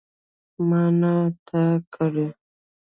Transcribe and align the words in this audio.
ما 0.67 0.83
نه 0.99 1.13
تا 1.47 1.63
کړی. 1.93 2.27